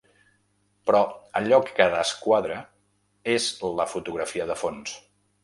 [0.89, 1.01] Però
[1.41, 2.57] allò que desquadra
[3.35, 3.51] és
[3.83, 4.99] la fotografia de fons.